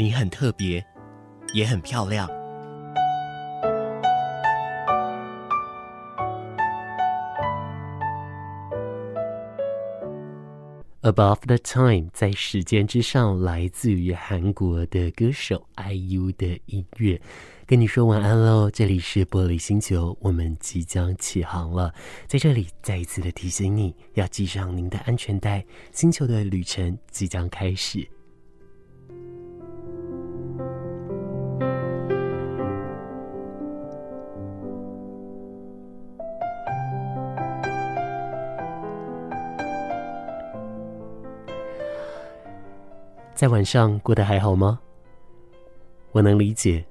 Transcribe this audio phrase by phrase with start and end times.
[0.00, 0.86] 你很特别，
[1.52, 2.28] 也很漂亮。
[11.02, 17.20] Above the Time 在时间之上，来自于韩国的歌手 IU 的音乐，
[17.66, 18.70] 跟你说晚安喽。
[18.70, 21.92] 这里是玻璃星球，我们即将起航了。
[22.28, 28.08] 在这里再一次的提醒你，要系上您的安全带，星球的旅程即将开始。
[43.38, 44.80] 在晚上过得还好吗？
[46.10, 46.84] 我能理解，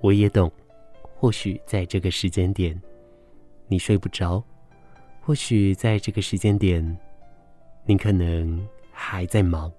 [0.00, 0.50] 我也懂。
[1.14, 2.80] 或许在这个时间点，
[3.66, 4.42] 你睡不着；
[5.20, 6.82] 或许在这个时间点，
[7.84, 9.70] 你可能还在忙。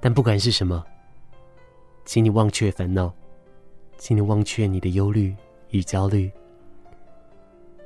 [0.00, 0.82] 但不管是什么，
[2.06, 3.12] 请你忘却烦恼，
[3.98, 5.36] 请你忘却你的忧虑
[5.72, 6.32] 与焦虑。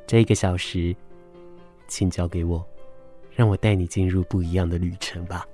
[0.06, 0.94] 这一个小时，
[1.88, 2.64] 请交给我，
[3.34, 5.44] 让我带你进入不一样的旅程吧。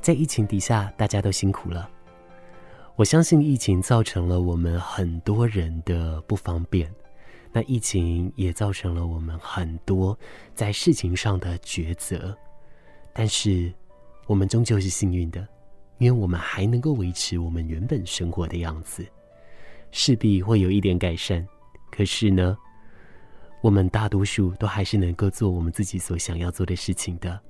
[0.00, 1.88] 在疫情底下，大家都辛苦了。
[2.96, 6.92] 我相信疫情造成了我们很多人的不方便，
[7.52, 10.18] 那疫情也造成了我们很多
[10.54, 12.36] 在事情上的抉择。
[13.12, 13.72] 但是，
[14.26, 15.46] 我们终究是幸运的，
[15.98, 19.06] 因为我们还能够维持我们原本生活的样子，
[19.90, 21.46] 势必会有一点改善。
[21.90, 22.56] 可是呢，
[23.60, 27.40] 我们大多数都还是能够做我们自己所想要做的事情的。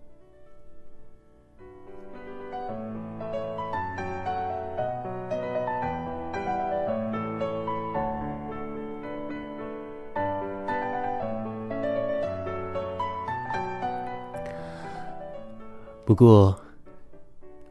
[16.09, 16.59] 不过，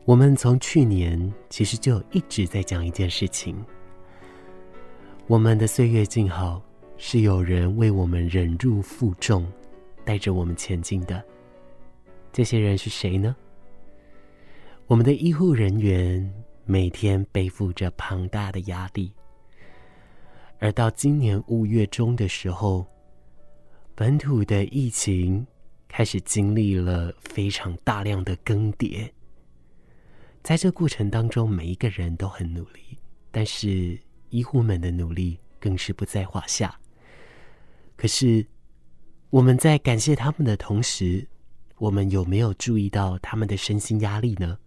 [0.05, 3.55] 我们从去年其实就一直在讲一件事情：
[5.25, 6.61] 我们的岁月静好
[6.97, 9.51] 是有人为我们忍辱负重，
[10.05, 11.25] 带着我们前进的。
[12.31, 13.35] 这些人是谁呢？
[14.85, 16.31] 我们的医护人员
[16.63, 19.11] 每天背负着庞大的压力，
[20.59, 22.85] 而到今年五月中的时候，
[23.95, 25.43] 本土的疫情。
[25.87, 29.09] 开始经历了非常大量的更迭，
[30.43, 32.97] 在这过程当中，每一个人都很努力，
[33.31, 33.99] 但是
[34.29, 36.79] 医护们的努力更是不在话下。
[37.95, 38.45] 可是
[39.29, 41.27] 我们在感谢他们的同时，
[41.77, 44.59] 我们有没有注意到他们的身心压力呢？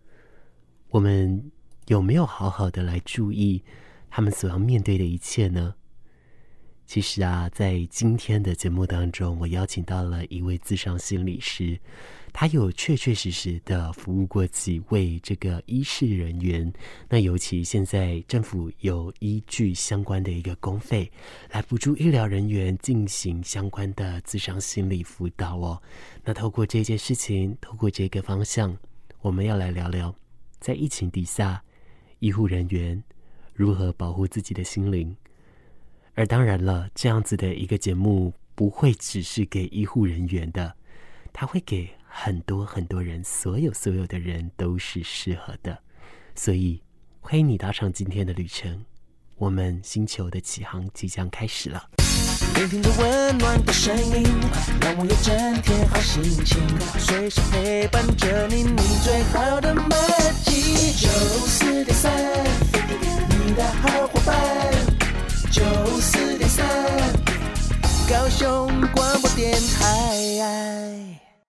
[0.88, 1.50] 我们
[1.86, 3.62] 有没有好好的来注意
[4.10, 5.76] 他们所要面对的一切呢？
[6.90, 11.78] 其实啊，在今天的节目当中，我邀请到了一位自伤心理师，
[12.32, 16.72] 他有确确实实的服务过几位这个医事人员。
[17.08, 21.08] 那尤其现在政府有依据相关的一个公费
[21.52, 25.80] 来补助医疗人员进行相关的自伤心理辅导哦。
[26.24, 28.76] 那透过这件事情，透过这个方向，
[29.20, 30.12] 我们要来聊聊，
[30.58, 31.62] 在疫情底下，
[32.18, 33.00] 医护人员
[33.54, 35.16] 如何保护自己的心灵。
[36.20, 40.74] 而当然了，这样子的一个节目不会只是给医护人员的，
[41.32, 45.78] 它会给很多很多人，所有所有的人都是适合的。
[46.34, 46.82] 所以，
[47.20, 48.84] 欢迎你搭上今天的旅程，
[49.36, 51.88] 我们星球的起航即将开始了。
[52.54, 54.22] 聆听着温暖的声音，
[54.82, 56.60] 让我有整天好心情，
[56.98, 59.88] 随时陪伴着你，你最好的默
[60.44, 60.92] 契。
[61.00, 62.12] 九四点三，
[63.42, 64.89] 你的好伙伴。
[65.50, 65.64] 九
[65.98, 66.64] 四点三，
[68.08, 70.46] 高雄广播电台。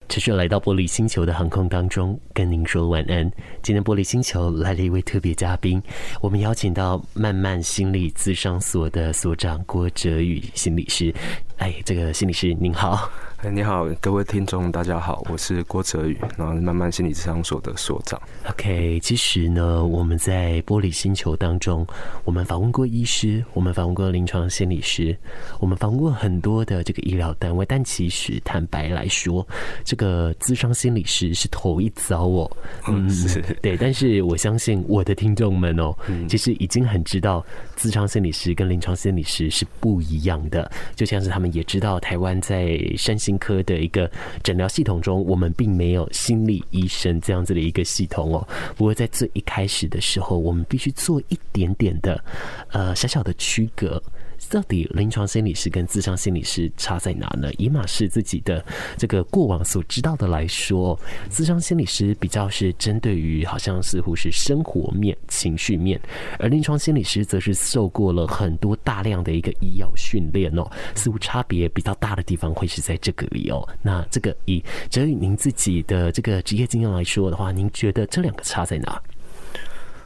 [0.09, 3.31] 持续来到玻璃星球的航空当中，跟您说晚安。
[3.61, 5.79] 今天玻璃星球来了一位特别嘉宾，
[6.19, 11.13] 我们邀请到慢慢心理咨商所的所长郭哲宇心理师。
[11.57, 13.07] 哎，这个心理师您好。
[13.43, 18.21] 哎，你好，各位听众，大家好，我是郭哲宇，然后慢慢心理咨商所的所长。
[18.47, 21.83] OK，其实呢，我们在玻璃星球当中，
[22.23, 25.17] 我们访问过医师，我们访问过临床心理师，
[25.59, 29.45] 我们访问过很多的这个医疗单位，但其实坦白来说，
[29.83, 32.51] 这个咨商心理师是头一遭哦。
[32.89, 35.95] 嗯，是对，但是我相信我的听众们哦，
[36.29, 37.43] 其实已经很知道
[37.75, 44.09] 咨商心理师跟临床心理师是不一样的，就像是他们也知道台湾在身心科的一个
[44.43, 48.47] 诊疗系统中，我们并没有心理医生这样子的一个系统哦。
[48.75, 52.23] 不过在最一开始的时候，我们必须做一点点的
[52.71, 54.01] 呃小小的区隔。
[54.49, 57.51] 到底临床心理师跟咨商心理师差在哪呢？
[57.57, 58.63] 以马氏自己的
[58.97, 60.99] 这个过往所知道的来说，
[61.29, 65.99] 咨商心理师比较是针对于好像似乎是生活面、情绪面，
[66.39, 73.67] 而临床心理师则是受过了很多大量的一个医药训练哦，似乎差别比较大的地方会是在这个里哦。
[73.81, 79.01] 那这个以哲宇您自己的这个职业经验来说的话，您觉得这两个差在哪？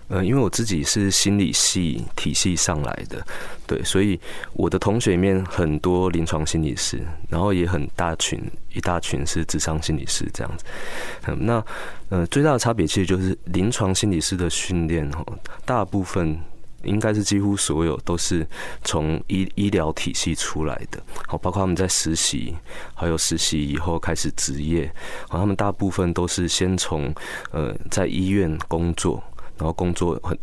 [0.07, 3.25] 呃，因为我自己是心理系体系上来的，
[3.65, 4.19] 对，所以
[4.53, 8.39] 我的同学里面很多临床心理师，然后也很大群
[8.73, 10.65] 一大群是智商心理师这样子。
[11.25, 11.65] 嗯，那
[12.09, 15.25] 呃最大的差别其实就是临床心理师的训练哦，
[15.65, 16.39] 大部分
[16.83, 18.47] 应该是几乎所有都是
[18.83, 22.55] 从医医疗体系出来的，好，包括他们在实习，
[22.93, 24.93] 还有实习以后开始职业，
[25.27, 27.11] 好，他们大部分都是先从
[27.49, 29.23] 呃在医院工作。
[29.57, 30.37] 然后工作很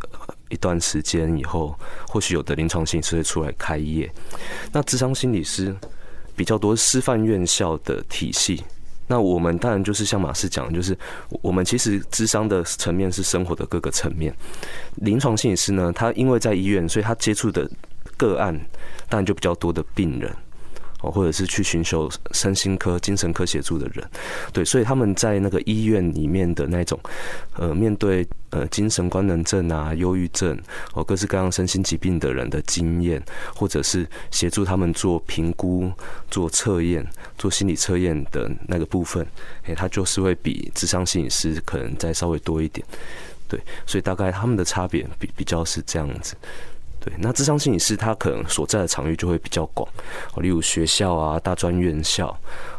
[0.49, 1.77] 一段时间以后，
[2.07, 4.11] 或许有的临床心理师会出来开业。
[4.71, 5.75] 那智商心理师
[6.35, 8.63] 比较多师范院校的体系。
[9.07, 10.97] 那我们当然就是像马斯讲，就是
[11.41, 14.33] 我们其实智商的层面是生活的各个层面。
[14.95, 17.69] 临床心理师呢，他因为在医院，所以他接触的
[18.15, 18.57] 个案
[19.09, 20.33] 当然就比较多的病人。
[21.11, 24.07] 或者是去寻求身心科、精神科协助的人，
[24.51, 26.99] 对，所以他们在那个医院里面的那种，
[27.57, 30.57] 呃，面对呃精神官能症啊、忧郁症
[30.93, 33.21] 哦，各式各样身心疾病的人的经验，
[33.53, 35.91] 或者是协助他们做评估、
[36.31, 37.05] 做测验、
[37.37, 39.25] 做心理测验的那个部分，
[39.65, 42.85] 诶，他就是会比智商心理师可能再稍微多一点，
[43.47, 46.35] 对，所以大概他们的差别比比较是这样子。
[47.03, 49.85] 对，那智商心理师他可能所在的场域就会比较广，
[50.37, 52.33] 例如学校啊、大专院校、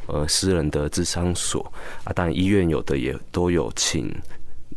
[0.07, 1.71] 呃、私人的智商所
[2.05, 4.11] 啊，当然医院有的也都有请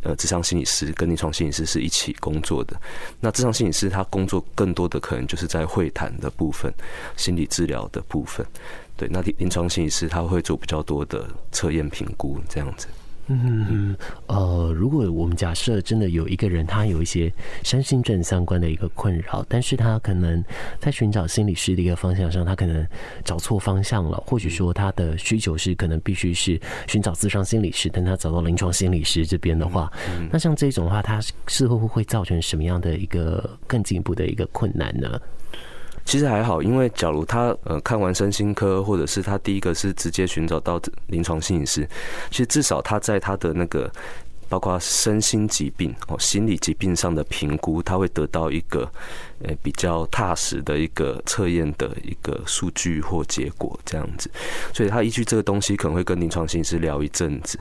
[0.02, 2.78] 呃智商心理师跟临床心理师是一起工作的。
[3.20, 6.70] 那智商心理师他工作更多的可能就是在会谈的部分、
[7.16, 8.46] 心理治疗的部分。
[8.98, 12.86] 对，那临床心理师他会做比较多的测验评估这样子。
[13.30, 13.94] 嗯，
[14.26, 17.32] 呃，如果我们假设真的有一个人，他有一些
[17.62, 20.42] 身心症相关的一个困扰，但是他可能
[20.80, 22.86] 在寻找心理师的一个方向上，他可能
[23.22, 29.92] 找错方向了，或者说他的需求是可能必须是寻找自伤心理师，等他找到临床心理师这边的话，
[30.32, 35.20] 那像这种的话，他是会不会造成什么样的一个更进一步的一个困难呢？
[36.08, 41.86] 其实还好，因为假如他呃看完身心科，或者是他第一个是直接寻找到临床心理师，
[42.30, 43.90] 其实至少他在他的那个。
[44.48, 48.90] 包括身心疾病哦，心理疾病上的评估，他会得到一个
[49.42, 54.30] 呃比较踏实的一个测验的一个数据或结果这样子，
[54.72, 57.58] 所以他依据这个东西可能会跟临床心理师聊一阵子。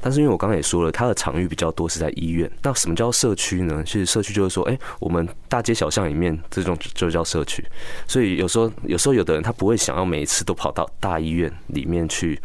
[0.00, 2.50] 但是因为我刚才也说了，他的场域比较多是在医院。
[2.62, 3.82] 那什么叫社区呢？
[3.84, 7.64] 其实社区就是说，哎，我们大街小巷里面这种就叫社区。
[8.06, 12.40] 所以有时候有时候有的人他不会想要每一次都跑到大医院里面去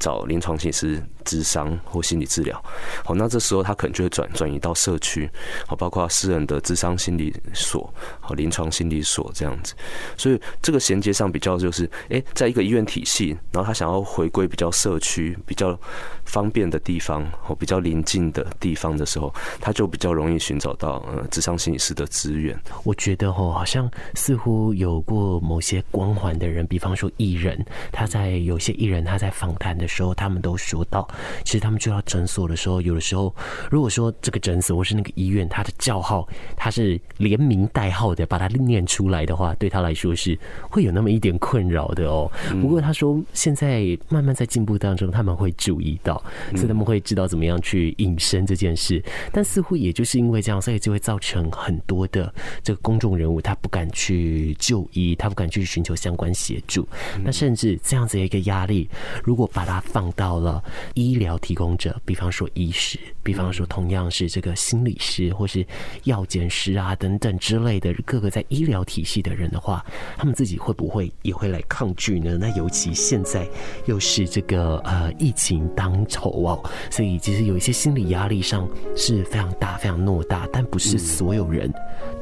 [0.00, 1.00] 找临床心理师。
[1.22, 2.60] 咨商或心理治疗，
[3.04, 5.30] 好，那这时候他可能就会转转移到社区，
[5.66, 9.74] 好，包括私人的咨商心理所、好临床心理所这样子，
[10.16, 15.78] 所以这个衔接上比较就是，诶，在一个医院体系，然后他想要回归比较社区、比较
[16.24, 22.58] 方便的地方，或比较临近的地方的时候，他就比较容易寻找到呃咨商心理师的资源。
[22.82, 31.06] 我觉得哦，好像似乎有过某些光环的人，比方说艺人，他在有些艺人他在访谈的时候，他们都说到。
[31.44, 33.34] 其实他们去到诊所的时候，有的时候，
[33.70, 40.38] 如果说这个诊所或是那个医院，它的叫号它是连名带号的把它念出来的话，对他来说是
[40.70, 42.30] 会有那么一点困扰的哦。
[42.60, 46.22] 不过他说现在慢慢在进步当中，他们会注意到，
[46.54, 49.02] 所以他们会知道怎么样去隐身这件事。
[49.32, 52.32] 但似乎也就是因为这样，所以就会造成很多的
[52.62, 56.86] 这个公众人物他不敢去就医，他不敢去寻求相关协助。
[57.24, 58.88] 那甚至这样子的一个压力，
[59.24, 60.62] 如果把它放到了
[60.94, 65.66] 医疗提供者，比方说医师，比方说，同样是这个心理师或是
[66.04, 69.84] 药检师啊等等之类的各个在医疗体系的人的话，
[70.16, 72.36] 他们自己会不会也会来抗拒呢？
[72.40, 73.48] 那尤其现在
[73.86, 81.72] 又是这个呃疫情当头哦，所以其实有一些心理压力上是非常大、非常偌大，但不是所有人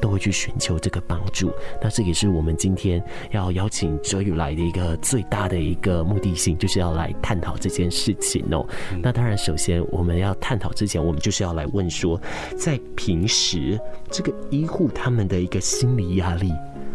[0.01, 1.51] 都会去寻求这个帮助。
[1.81, 8.67] 那这也是我们今天要邀请哲宇来的一个最大的一个目的性，就是要来探讨这件事情哦。
[9.01, 10.89] 那当然，首先我们要探讨之。
[10.89, 12.19] 前我们就是要来问说，
[12.57, 13.79] 在平时
[14.09, 16.51] 这个医护他们的一个心理压力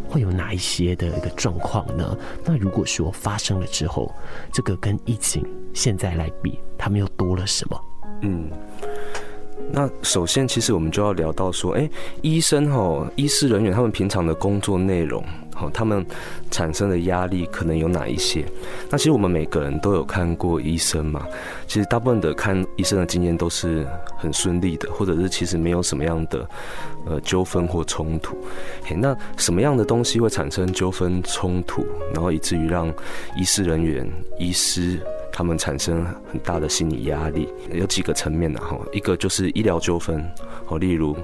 [0.09, 2.19] 会有哪一些的一个状况呢？
[2.45, 4.13] 那如果说发生了之后，
[4.53, 7.81] 这个跟疫情现在来比，他们又多了什么？
[8.23, 8.51] 嗯。
[9.71, 11.89] 那首先，其实我们就要聊到说，哎，
[12.21, 16.05] 医生哈，医师人员他们平常的工作内容，好，他们
[16.51, 18.45] 产生的压力可能有哪一些？
[18.91, 21.27] 那其实我们每个人都有看过医生嘛，
[21.67, 23.87] 其实大部分的看医生的经验都是
[24.19, 26.49] 很顺利的，或者是其实没有什么样的
[27.07, 28.37] 呃纠纷或冲突。
[28.83, 32.93] 嘿，那什么样的东西会产生纠纷冲突，然后以至于让
[33.37, 35.01] 医师人员、医师
[35.33, 40.25] 他们产生很大的心理压力，有几个层面的哈，一个就是医疗纠纷，
[40.65, 41.17] 好，例如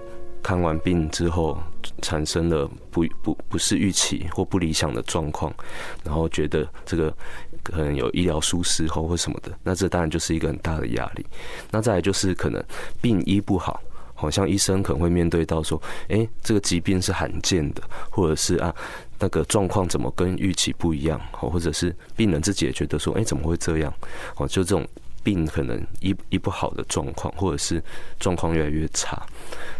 [0.51, 1.57] 看完病之后
[2.03, 5.55] 产生了不不不是预期或不理想的状况，
[6.03, 7.17] 然后觉得这个
[7.63, 11.25] 可能有医疗疏失后或什么的，那这当然就是一个很大的压力。
[11.71, 12.61] 那再来就是可能
[13.01, 13.81] 病医不好。
[14.13, 18.75] 好像医生可能会面对到说，哎，这个疾病是罕见的，或者是啊，
[19.21, 21.19] 那个状况怎么跟预期不一样？
[21.31, 23.95] 或者是病人自己也觉得说，哎，怎么会这样？
[24.37, 24.87] 哦，就这种
[25.23, 27.83] 病可能医医不好的状况，或者是
[28.19, 29.21] 状况越来越差。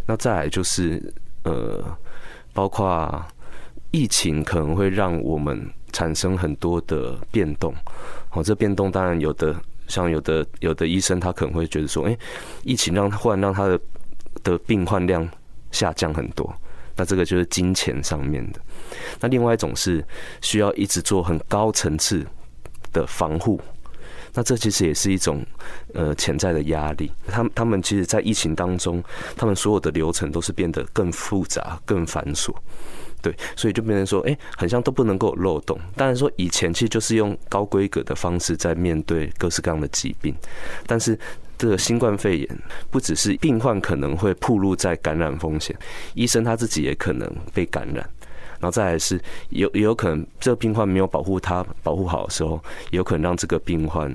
[0.07, 1.13] 那再来就是
[1.45, 1.85] 呃，
[2.53, 3.25] 包括
[3.91, 7.75] 疫情可能会让我们产生很多的变动。
[8.33, 9.55] 哦，这变动当然有的，
[9.89, 12.17] 像有的有的医生他可能会觉得说，哎，
[12.63, 13.81] 疫情让忽然让他的
[14.45, 15.29] 的病患量
[15.73, 16.55] 下降很多，
[16.95, 18.61] 那这个就是金钱上面的。
[19.19, 20.05] 那另外一种是
[20.41, 22.25] 需要一直做很高层次
[22.93, 23.61] 的防护，
[24.35, 25.45] 那这其实也是一种
[25.95, 27.11] 呃潜在的压力。
[27.29, 29.03] 他们他们其实，在疫情当中，
[29.37, 32.55] 他们所有的流程都是变得更复杂、更繁琐。
[33.23, 35.79] 对，所以就变成说，哎，很像都不能够有漏洞。
[35.95, 40.35] 当然说以前其实就是用高规格的方式在面对各式各样的疾病，
[40.87, 41.19] 但是。
[41.61, 42.49] 这个新冠肺炎
[42.91, 45.77] 不只是病患可能会暴露在感染风险，
[46.15, 48.09] 医生他自己也可能被感染，
[48.61, 54.15] 然后再来是有也有可能这个病患没有保护他保护好的时候，也有可能让这个病患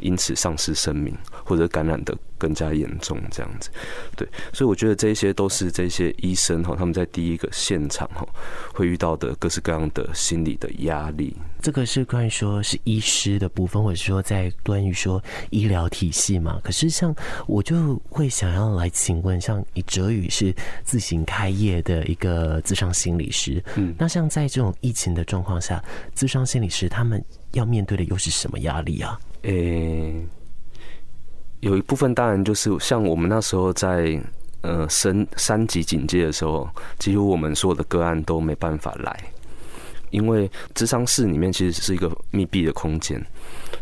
[0.00, 2.16] 因此丧失生命或者感染的。
[2.38, 3.70] 更加严重这样子，
[4.14, 8.28] 对，所以我觉得这些都是这些医生哈，他们在第一个现场哈
[8.74, 11.34] 会遇到的各式各样的心理的压力。
[11.62, 16.60] 这个是关于说是医师的部分，或者说在关于说医疗体系嘛。
[16.62, 29.18] 可是像我就会想要来请问，像以哲宇是自行开业的一个自商心理师，嗯，那像在这种疫情的状况下，自商心理师他们要面对的又是什么压力啊？
[29.46, 30.26] 诶、
[31.60, 34.20] 有一部分当然就是像我们那时候在
[34.62, 39.16] 呃升三级警戒的时候，几乎我们所有的个案都没办法来，
[40.10, 43.24] 因为智商室里面其实是一个密闭的空间，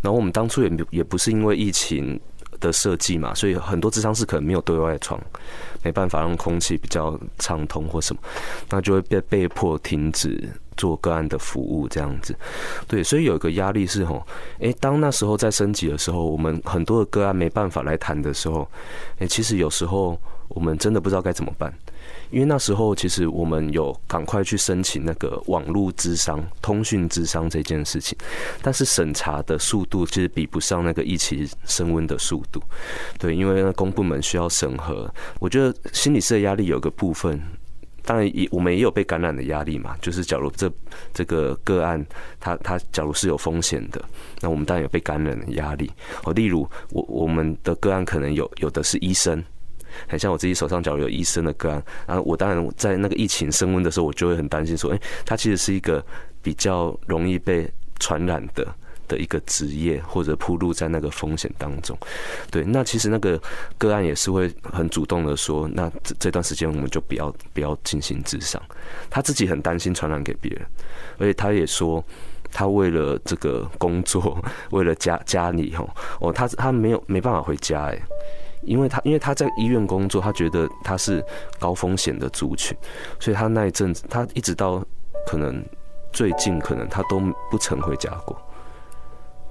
[0.02, 2.20] 然后我们当初也也不是因为疫情
[2.60, 5.18] 的设计嘛，所以很多智商室可能没有对外窗，
[5.82, 8.20] 没办法让空气比较畅通或什么，
[8.68, 10.46] 那就会被被迫停止。
[10.76, 12.34] 做个案的服务这样子，
[12.86, 14.26] 对，所以有一个压力是吼，
[14.58, 18.68] 诶，当那时候在升级的时候，我们很多的个案没办法来谈的时候，
[19.18, 21.72] 诶，其实有时候我们真的不知道该怎么办，
[22.30, 28.16] 因为那时候其实我们有赶快去申请那个网络智商、通讯智商这件事情，
[28.62, 32.60] 但是审查的速度其实比不上那个疫情升温的速度，
[33.18, 37.40] 对，因为那公部门需要审核，我觉得心理师的压力有个部分。
[38.04, 39.96] 当然也，我们也有被感染的压力嘛。
[40.00, 40.70] 就是假如这
[41.12, 42.04] 这个个案，
[42.38, 44.02] 他他假如是有风险的，
[44.40, 45.90] 那我们当然有被感染的压力。
[46.24, 49.42] 哦，例如我我们的个案可能有有的是医生，
[50.06, 56.04] 很像我自己手上假如有医生的个案，然后我当然在那个疫情升温的时候，我就会很担心说，哎，他其实是一个
[56.42, 57.66] 比较容易被
[57.98, 58.66] 传染的。
[59.08, 61.96] 的一个职业或者铺路在那个风险当中，
[62.50, 63.40] 对，那其实那个
[63.78, 68.60] 个案也是会很主动的说，那这这段时间我们就不要不要进行咨商，
[69.10, 70.66] 他自己很担心传染给别人，
[71.18, 72.04] 而且他也说，
[72.52, 74.38] 他为了这个工作，
[74.70, 75.88] 为了家家里哦，
[76.20, 77.98] 哦，他他没有没办法回家哎，
[78.62, 81.24] 因为他因为他在医院工作，他觉得他是
[81.58, 82.76] 高风险的族群，
[83.18, 84.84] 所以他那一阵子，他一直到
[85.26, 85.64] 可能
[86.12, 87.20] 最近可能他都
[87.50, 88.40] 不曾回家过。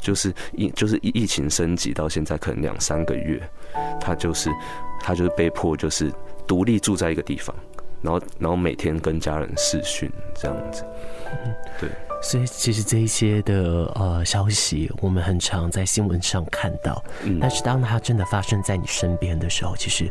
[0.03, 3.41] 就是疫就是疫情升级到现在可能两三个月，
[3.99, 4.51] 他就是
[4.99, 6.13] 他就是被迫就是
[6.45, 7.55] 独立住在一个地方，
[8.01, 10.85] 然后然后每天跟家人视讯这样子，
[11.79, 11.89] 对。
[12.21, 20.09] 所以其实这一些的呃消息，我们很常在新闻上看到，嗯，但是当它真的发生在你身边的时候，其实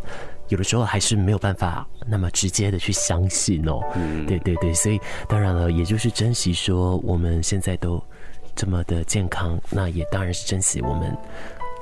[0.48, 3.80] 有的时候还是没有办法那么直接的去相信哦。
[3.94, 7.98] 嗯，对对对，所以当然了，也就是珍惜说我们现在都
[8.54, 11.16] 这么的健康，那也当然是珍惜我们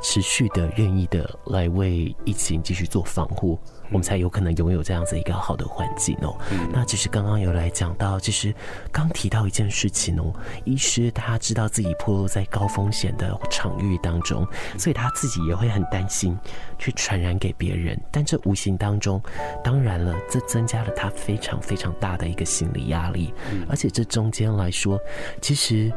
[0.03, 3.59] 持续的愿意的来为疫情继续做防护。
[3.93, 6.39] 我们才有可能拥有这样子一个好的环境哦。
[6.73, 8.55] 那其实刚刚有来讲到，其实
[8.93, 10.33] 刚提到一件事情哦，
[10.65, 14.47] 医师他知道自己暴露在高风险的场域当中，
[14.79, 16.39] 所以他自己也会很担心
[16.79, 18.01] 去传染给别人。
[18.13, 19.21] 但这无形当中，
[19.65, 23.35] 当然了，这增加了他非常非常大的一个心理压力。
[23.69, 25.01] 而且这中间来说，
[25.43, 25.93] 其实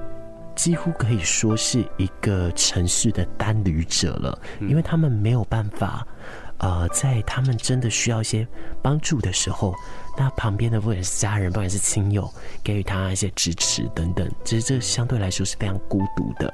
[0.56, 6.06] 几乎可以说是一个城市的单旅者了，因为他们没有办法。
[6.60, 8.48] 呃，在他们真的需要一些
[8.82, 9.74] 帮助的时候，
[10.18, 12.32] 那旁边的不管是家人，不管是亲友，
[12.64, 16.54] 给予他一些支持等等，其实这相对来说是非常孤独的。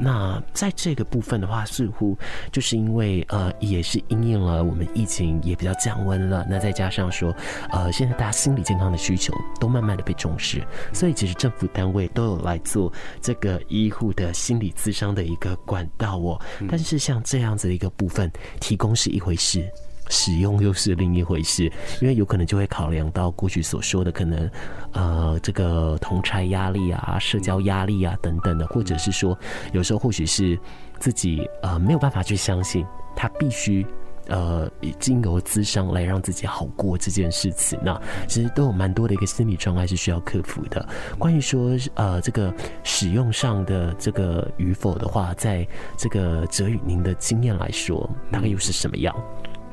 [0.00, 2.16] 那在这个部分的话，似乎
[2.50, 7.34] 就是因为呃，也是因应了我们疫情也比较降温了，那再加上说，
[7.70, 16.40] 呃，现在大家心理健康的需求都慢慢的被重视，所以其实政府单位都有来做这个医护的心理咨商的一个管道哦。
[16.68, 18.30] 但是像这样子的一个部分，
[18.60, 19.68] 提供是一回事。
[20.08, 21.64] 使用又是另一回事，
[22.00, 24.50] 因为有可能就会考量到过去所说的可能，
[24.92, 29.38] 呃，这个同差压力啊、社交压力啊等等的，或者是说，
[29.72, 30.58] 有时候或许是
[30.98, 32.84] 自己呃没有办法去相信
[33.16, 33.86] 他必须
[34.28, 40.86] 呃经由资商来让自己好过这件事情，那其实都有蛮多的一个心理状态是需要克服的。
[41.18, 49.14] 关于说呃这个使用上的这个与否的话，在这个哲宇您的经验来说，大概又是什么样？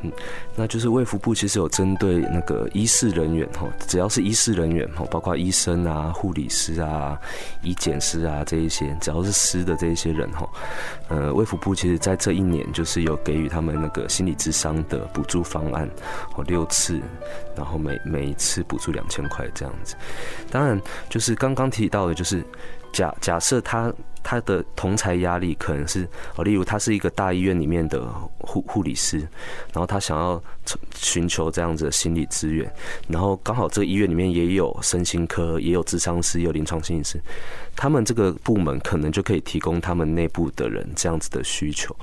[0.03, 0.11] 嗯
[0.55, 7.17] 那就是卫福部其实有针对那个医事人员哈，只要是医事人员哈，包括医生啊、护理师啊、
[7.61, 10.47] 医检师啊这一些，只要是师的这一些人哈，
[11.07, 15.89] 呃，卫福部其实在这一年就是有给予他们那个心理咨商的补助方案，
[16.35, 16.99] 哦，六次，
[17.55, 19.95] 然后每每一次补助两千块这样子。
[20.51, 20.79] 当然，
[21.09, 22.43] 就是刚刚提到的，就是
[22.91, 23.91] 假假设他。
[24.23, 28.05] 他的同侪压力可能是哦，例如他是一个大医院里面的
[28.39, 29.19] 护护理师，
[29.73, 30.41] 然后他想要
[30.95, 32.71] 寻求这样子的心理资源，
[33.07, 37.21] 然后刚好这个医院里面也有身心科，也有咨商师，也有临床心理师，
[37.75, 41.95] 他们这个部门可能就可以提供他们内部的人这样子的需求。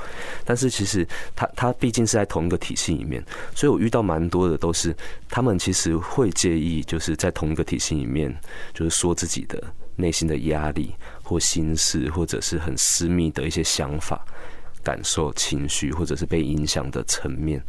[0.44, 4.94] 但是其实他他毕竟是在同一个体系里面，所以我遇到蛮多的都是
[5.28, 8.34] 他们其实会介意，就是在同一个体系里面，
[8.74, 9.62] 就是说自己的
[9.96, 10.94] 内心的压力。
[11.28, 14.24] 或心事，或者是很私密的一些想法。
[14.80, 17.62] 感受情绪，或者是被影响的层面，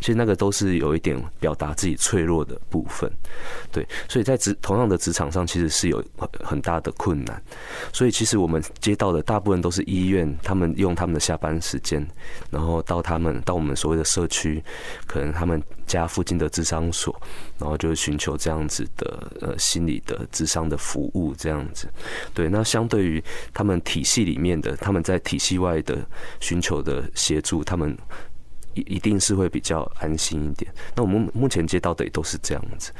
[0.00, 3.08] 其实那个都是有一点表达自己脆弱的部分，
[3.70, 6.02] 对，所以在职同样的职场上，其实是有
[6.42, 7.40] 很大的困难。
[7.92, 12.04] 所以其实我们接到的大部分都是医院，他们用他们的下班时间，
[12.50, 14.60] 然后到他们到我们所谓的社区，
[15.06, 17.14] 可能他们家附近的智商所，
[17.60, 21.86] 然后就是寻求这样子的呃心理的智商的服务，这样子。
[22.34, 25.96] 对，那相对于他们体系里面的，他们在体系外的
[26.40, 26.64] 寻。
[26.64, 27.94] 求的协助，他们
[28.72, 30.72] 一一定是会比较安心一点。
[30.96, 32.90] 那我们目前接到的也都是这样子，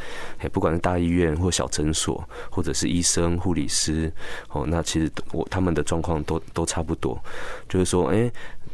[0.52, 4.12] 不管是大医院或小诊所，或者是医生、护理师，
[4.50, 7.18] 哦，那其实我他们的状况都都差不多，
[7.66, 8.30] 就是说，哎，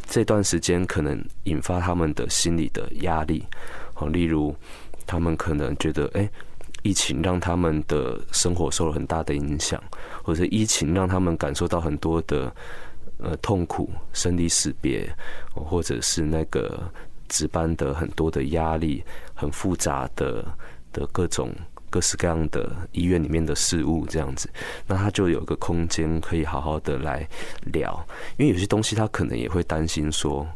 [0.08, 3.46] 这段时间可能引发他们的心理的压力，
[4.00, 4.54] 哦，例如
[5.06, 6.28] 他们可能觉得，哎，
[6.82, 9.80] 疫情让他们的生活受了很大的影响，
[10.24, 12.52] 或者疫情让他们感受到很多的。
[13.22, 15.06] 呃，痛苦、生离死别，
[15.52, 16.90] 或者是那个
[17.28, 20.42] 值班的很多的压力，很复杂的
[20.90, 21.52] 的各种
[21.90, 24.48] 各式各样的医院里面的事物，这样子，
[24.86, 27.28] 那他就有个空间可以好好的来
[27.70, 28.02] 聊，
[28.38, 30.48] 因为有些东西他可能也会担心说，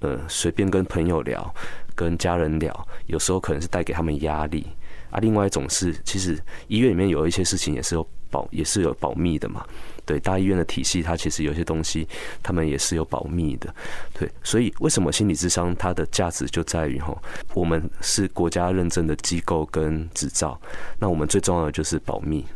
[0.00, 1.54] 呃，随便跟朋友聊、
[1.98, 4.64] 跟家人聊，有时候可能是带给他们压力
[5.10, 5.18] 啊。
[5.18, 9.66] 另外一种是，其实医院里面有一些事情也是有保，也是有保密的嘛。
[10.06, 12.06] 对大医院的体系，它其实有些东西，
[12.40, 13.74] 他们也是有保密的。
[14.14, 17.20] 对，所以为什么心理智商它的价值就在于吼，
[17.52, 20.58] 我们是国家认证的机构跟执照，
[21.00, 22.46] 那我们最重要的就是保密。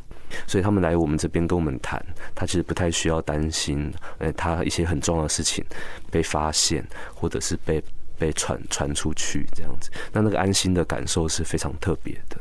[0.46, 2.02] 所以他们来我们这边跟我们谈，
[2.34, 5.62] 他其实不太需要担心，呃，他一些很重要的事情
[6.10, 6.82] 被发现，
[7.14, 7.84] 或者是被
[8.22, 12.38] 被传传出去这样子，那那个安心的感受是非常特别的。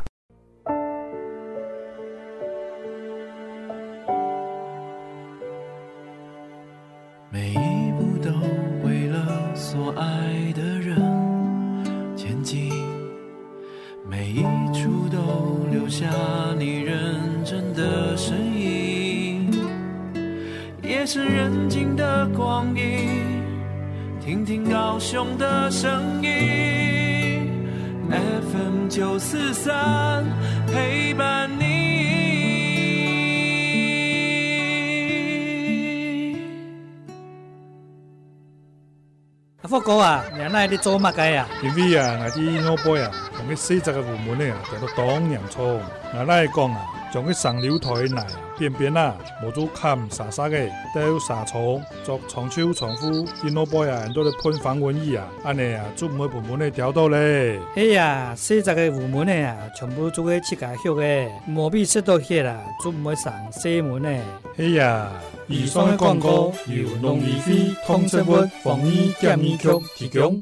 [39.81, 41.47] 哥啊，你那里做乜嘅啊？
[41.61, 45.81] 因为啊，我啲老板啊，同啲四十个部门咧啊，就到当洋葱。
[46.13, 48.25] 我那讲啊，从佢上流台来
[48.57, 57.59] 边边啊，冇做砍沙沙嘅，都沙葱做长秋长夫，啲老辈啊，都嚟喷防蚊液啊，安尼啊，做唔会户门咧调到咧。
[57.75, 64.21] 哎呀，四十个户门咧啊，全部做个七家乡嘅，冇必识到去啦，做唔会上西门咧。
[64.57, 65.11] 哎呀。
[65.47, 70.41] 以上的广告由农业会通识部防疫检疫局提供。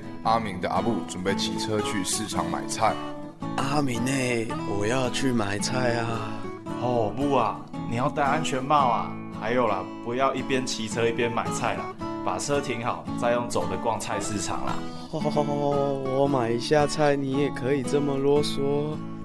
[0.23, 2.93] 阿明的阿布准备骑车去市场买菜。
[3.57, 4.11] 阿明呢？
[4.77, 6.07] 我要去买菜啊！
[6.79, 9.11] 哦不啊，你要戴安全帽啊！
[9.39, 11.85] 还有啦，不要一边骑车一边买菜啦，
[12.23, 14.75] 把车停好，再用走的逛菜市场啦。
[15.11, 18.61] 哦，我买一下菜，你也可以这么啰嗦。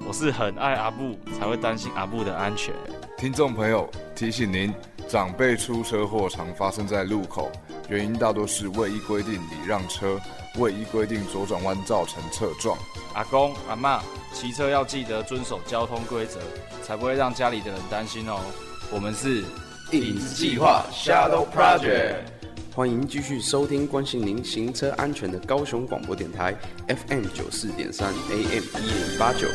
[0.08, 2.72] 我是很爱阿布，才会担心阿布的安全。
[3.18, 4.72] 听众朋友提醒您，
[5.08, 7.50] 长辈出车祸常发生在路口，
[7.88, 10.20] 原因大多是未依规定礼让车，
[10.58, 12.76] 未依规定左转弯造成侧撞。
[13.14, 14.02] 阿公阿妈，
[14.34, 16.38] 骑车要记得遵守交通规则，
[16.82, 18.38] 才不会让家里的人担心哦。
[18.92, 19.42] 我们是
[19.92, 22.16] 影子计划 Shadow Project，
[22.74, 26.54] 欢迎继续收听关心您行车安全的高雄广播电台
[26.88, 29.48] FM 九四点三 AM 一零八九。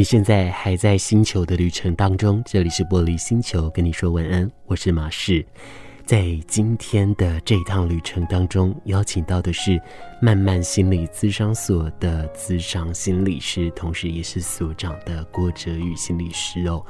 [0.00, 5.44] 你现在还在星球的旅程当中，这里是玻璃星球，跟你说晚安，我是马仕。
[6.06, 9.78] 在今天的这一趟旅程当中，邀请到的是
[10.18, 16.82] 慢慢心理咨商所的咨商心理师，同时也是所长的郭哲宇心理师哦。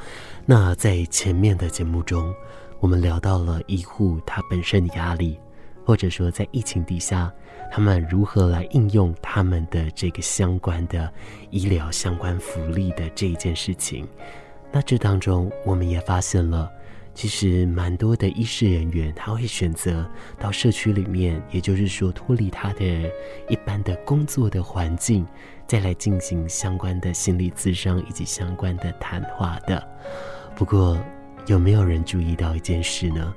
[0.47, 2.33] 那在前面的节目中，
[2.79, 5.37] 我们聊到了医护他本身的压力，
[5.85, 7.29] 或者说在疫情底下，
[7.71, 11.11] 他们如何来应用他们的这个相关的
[11.51, 14.07] 医疗相关福利的这一件事情。
[14.73, 16.71] 那这当中，我们也发现了。
[17.13, 22.85] 其实蛮多的医事人员，他会选择到社区里面，也就是说脱离他的
[23.49, 25.27] 一般的工作的环境，
[25.67, 29.87] 再来进行相关的心理咨商以及相关的谈话的。
[30.55, 30.97] 不过，
[31.47, 33.35] 有没有人注意到一件事呢？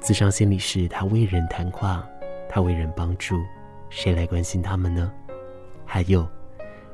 [0.00, 2.04] 咨商心理师他为人谈话，
[2.54, 3.42] 他为人帮助，
[3.88, 5.10] 谁来关心他们呢？
[5.86, 6.28] 还有，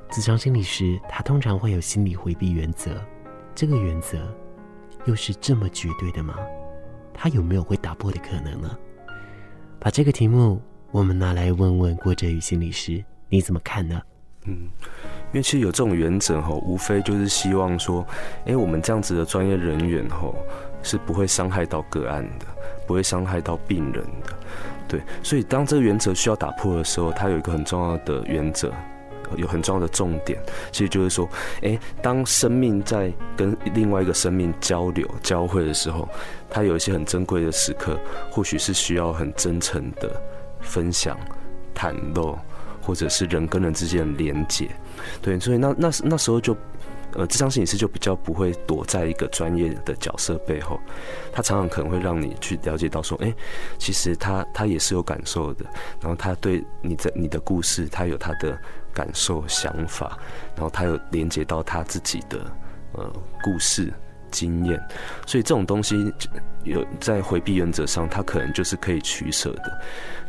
[0.08, 2.92] 自伤心理师他通常会有心理回避原则，
[3.56, 4.16] 这个原则。
[5.04, 6.36] 又是这么绝对的吗？
[7.12, 8.78] 他有没有会打破的可能呢？
[9.80, 14.00] 把这个题目我们拿来问问郭哲宇心理师，你怎么看呢？
[14.44, 18.06] 嗯，因为其实有这种原则哈，无非就是希望说，
[18.46, 20.32] 哎，我们这样子的专业人员哈，
[20.84, 22.46] 是不会伤害到个案的，
[22.86, 24.38] 不会伤害到病人的，
[24.88, 25.01] 对。
[25.22, 28.72] 所以当这个原则需要打破的时候，它有一个很重要的原则。
[29.37, 30.40] 有很重要的重点，
[30.72, 31.29] 其实就是说，
[31.61, 36.09] 诶，当生命在跟另外一个生命交流、交汇的时候，
[36.48, 37.94] 它有一些很珍贵的时刻，
[38.31, 40.18] 或许是需要很真诚的
[40.62, 41.14] 分享、
[41.74, 42.38] 袒露，
[42.81, 44.66] 或者是人跟人之间的连接。
[45.20, 46.57] 对，所以那那那时候就。
[47.14, 50.78] 呃，咨商心理师就比较不会躲在一个专业的角色背后，
[51.32, 53.34] 他常常可能会让你去了解到说，哎，
[53.78, 55.64] 其实他他也是有感受的，
[56.00, 58.56] 然后他对你的你的故事，他有他的
[58.92, 60.18] 感受想法，
[60.54, 62.38] 然后他有连接到他自己的
[62.92, 63.10] 呃
[63.42, 63.90] 故事
[64.30, 64.78] 经验，
[65.26, 65.96] 所以这种东西
[66.64, 69.80] 有在回避原则上，他可能就是可以取舍的。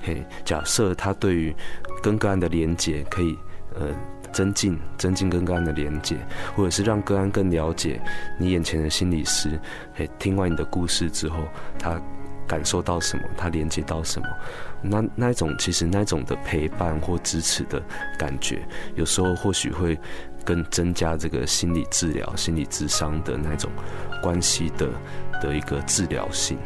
[0.02, 1.54] 嘿，假设他对于
[2.02, 3.38] 跟个案的连接可以
[3.76, 3.94] 呃。
[4.32, 6.18] 增进增进跟个案的连接，
[6.56, 8.02] 或者是让个案更了解
[8.38, 9.60] 你眼前的心理师。
[9.98, 11.44] 诶，听完你的故事之后，
[11.78, 12.02] 他
[12.48, 13.24] 感受到什么？
[13.38, 14.28] 他连接到什么？
[14.82, 17.82] 那那一种其实那种的陪伴或支持的
[18.18, 18.62] 感觉，
[18.96, 20.00] 有时候或许会
[20.46, 23.70] 更增加这个心理治疗、心理智商的那种
[24.24, 24.90] 关系的
[25.42, 26.58] 的一个治疗性。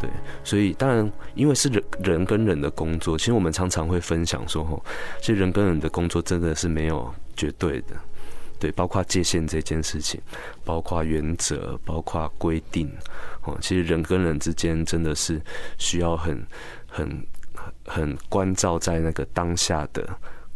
[0.00, 0.10] 对，
[0.44, 4.84] 所以当然，因为是人人跟人的工作，其实我们常常会分享说，吼，
[5.20, 7.96] 其实人跟人的工作真的是没有绝对的，
[8.58, 10.20] 对，包括界限这件事情，
[10.64, 12.90] 包括原则，包括规定，
[13.42, 15.40] 哦，其实人跟人之间真的是
[15.78, 16.46] 需要很
[16.86, 17.26] 很
[17.86, 20.06] 很关照在那个当下的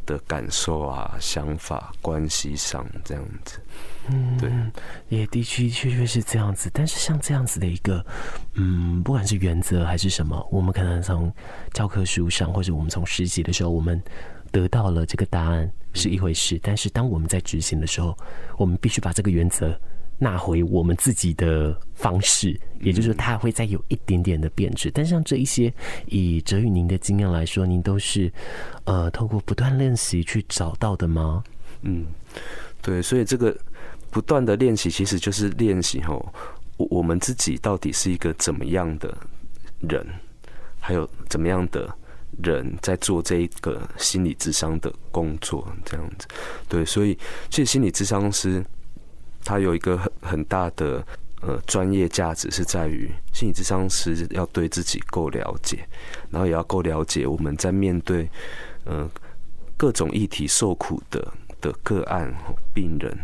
[0.05, 3.59] 的感受啊、想法、关系上这样子。
[4.13, 4.51] 嗯，对，
[5.09, 6.69] 也的确确确是这样子。
[6.73, 8.05] 但是像这样子的一个，
[8.55, 11.33] 嗯，不管是原则还是什么，我们可能从
[11.73, 14.03] 教科书上，或者我们从实习的时候，我们
[14.51, 16.59] 得到了这个答案是一回事。
[16.63, 18.17] 但是当我们在执行的时候，
[18.59, 19.79] 我们必须把这个原则
[20.19, 24.91] 纳回我们自己的方式，也就是说，它会再有一点点的变质。
[24.91, 25.73] 但像这一些，
[26.07, 28.33] 以哲宇您的经验来说，您都是
[28.85, 31.45] 呃透过不断练习去找到的吗？
[31.83, 32.07] 嗯，
[32.83, 33.57] 对，所以这个。
[34.11, 36.33] 不断的练习，其实就是练习吼，
[36.77, 39.17] 我我们自己到底是一个怎么样的
[39.81, 40.05] 人，
[40.81, 41.89] 还有怎么样的
[42.43, 46.27] 人在做这一个心理智商的工作，这样子。
[46.69, 47.17] 对，所以
[47.51, 48.65] 其实心理咨商师
[49.45, 51.05] 他有一个很很大的
[51.43, 55.87] 呃专业价值，是在于心理咨商师要对自己够了解，
[56.31, 58.29] 然后也要够了解我们在面对
[58.85, 59.09] 呃
[59.77, 62.35] 各种议题受苦的的个案
[62.75, 63.17] 病人。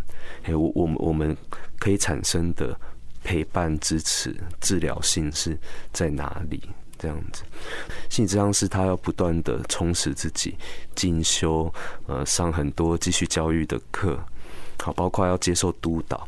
[0.48, 1.36] 我我们我们
[1.78, 2.78] 可以产生的
[3.24, 5.58] 陪伴、支持、治疗性是
[5.92, 6.62] 在哪里？
[6.98, 7.42] 这样子，
[8.08, 10.56] 心理治疗师他要不断的充实自己，
[10.94, 11.70] 进修，
[12.06, 14.18] 呃，上很多继续教育的课，
[14.78, 16.26] 好，包括要接受督导，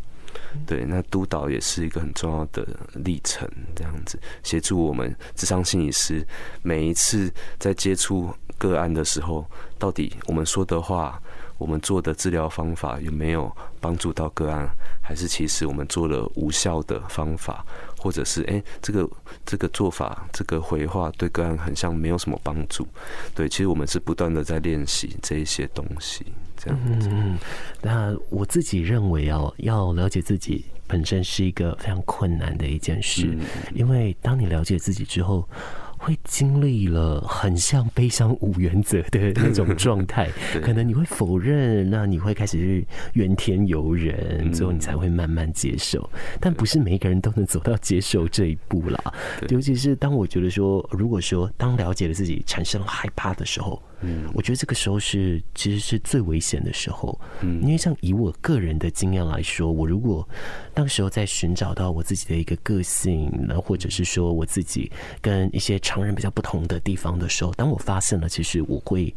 [0.67, 3.51] 对，那督导也是一个很重要的历程。
[3.75, 6.23] 这样子，协助我们咨商心理师
[6.61, 9.47] 每一次在接触个案的时候，
[9.79, 11.19] 到底我们说的话。
[11.59, 14.69] 我们做的治疗方法有没有帮助到个案？
[15.03, 17.65] 还是其实我们做了无效的方法，
[17.99, 19.09] 或者是哎，这个
[19.45, 22.87] 这个做法，这个回话对个案很像没有什么帮助？
[23.35, 27.09] 对，其实我们是不断的在练习这一些东西，这样子。
[27.11, 27.39] 嗯，
[27.83, 33.37] 那我自己认为哦，要了解自己本身是一个非常困难的一件事，
[33.75, 35.49] 因为当你了解自己之后。
[35.99, 40.29] 会经历了很像悲伤五原则的那种状态，
[40.63, 46.09] 可能你会否认，那你会开始去怨天尤人，最后你才会慢慢接受。
[46.41, 49.13] 但不是每一个人都能走到接受这一步啦，
[49.49, 53.83] 尤其是当我觉得说，如果说当了解了自己产生了害怕的时候。
[54.01, 57.19] 嗯，我觉得这个时候是其实是最危险的时候。
[57.41, 60.27] 嗯，因为像以我个人的经验来说，我如果
[60.73, 69.15] 当时候在寻找到我自己的一个个性，那或者是说我自己跟一些常人比较不同的地方的时候，当我发现了，其实我会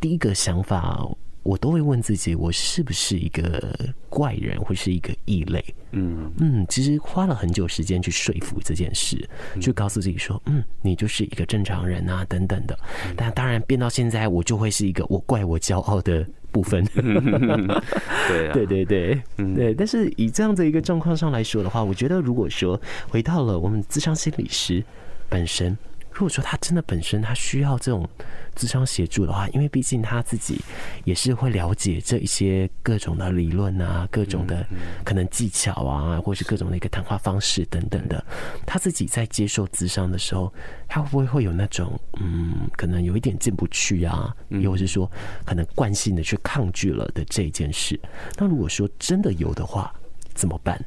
[0.00, 1.06] 第一个想法。
[1.42, 3.76] 我都会问自己，我是不是一个
[4.08, 5.64] 怪人，或是一个异类？
[5.90, 9.28] 嗯嗯，其实花了很久时间去说服这件事，
[9.60, 12.78] 去告诉自己说，嗯，你就是一个正常人啊，等等的。
[13.16, 16.84] 但当然变到现在，我就会是一个我怪我骄傲的部分。
[16.94, 19.74] 对啊， 对对对，对。
[19.74, 24.82] 但是以这样的一个状况上来说的话，我觉得如果说回到了我们智商心理师
[25.28, 25.76] 本身。
[26.12, 28.08] 如果说他真的本身他需要这种
[28.54, 30.60] 智商协助的话，因为毕竟他自己
[31.04, 34.64] 也是会了解这一些各种的理论啊，各种的
[35.04, 38.22] 可能技巧啊，或是各种的一个谈话方式等等的，
[38.66, 40.52] 他自己在接受智商的时候，
[40.86, 45.10] 他会不会会有那种嗯，可能有一点进不去啊，又或是说
[45.46, 47.98] 可能惯性的去抗拒了的这一件事？
[48.36, 49.92] 那如果说真的有的话，
[50.34, 50.78] 怎么办？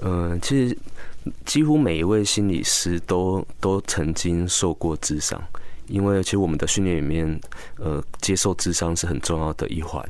[0.00, 0.78] 嗯，其实。
[1.44, 5.40] 几乎每一位心理师都都曾经受过智商，
[5.88, 7.40] 因为其实我们的训练里面，
[7.78, 10.08] 呃，接受智商是很重要的一环，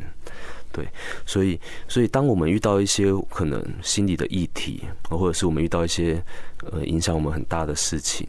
[0.72, 0.86] 对，
[1.24, 6.22] 所以所以当我们遇到一些可能心理的议题，或者是我们遇到一些
[6.70, 8.28] 呃影响我们很大的事情，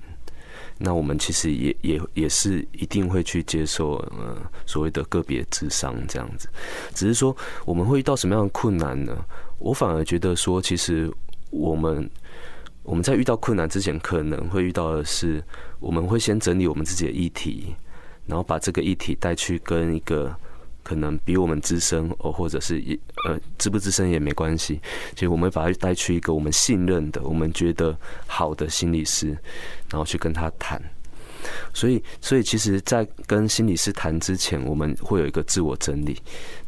[0.77, 6.47] 那我们其实也也也是一定会去接受呃所谓的个别智商这样子，
[6.93, 9.13] 只是说我们会遇到什么样的困难呢？
[9.59, 11.11] 我反而觉得说，其实
[11.49, 12.09] 我们。
[12.87, 15.43] 我们在遇到困难之前，可能会遇到的是，
[15.77, 17.75] 我们会先整理我们自己的议题，
[18.25, 20.33] 然后把这个议题带去跟一个
[20.83, 24.79] 可能比我们资深，哦，或者是一呃资不资深也没关系，
[25.13, 27.93] 其实我们会把它带去一个我们信任的、我们觉得
[28.25, 29.37] 好的心理师，
[29.89, 30.81] 然后去跟他谈。
[31.73, 36.17] 所以，所以其实，在跟心理师谈之前，我们会有一个自我整理，